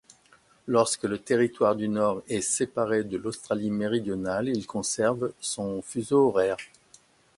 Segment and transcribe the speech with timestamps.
[0.65, 6.57] Lorsque le Territoire du Nord est séparé de l'Australie-Méridionale, il conserve son fuseau horaire.